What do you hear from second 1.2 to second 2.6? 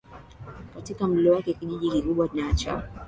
wake Kijiji kikubwa na